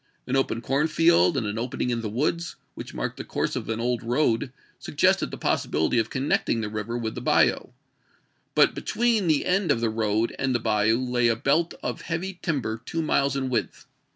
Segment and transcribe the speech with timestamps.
[0.25, 3.79] An open cornfield and an opening in the woods, which marked the course of an
[3.79, 7.67] old road, suggested the possibility of connecting j ^, the river with the bayou;
[8.55, 12.01] but between the end of ..latTies the road and the bayou lay a belt of
[12.01, 13.85] heavy timber LelSers two miles in width.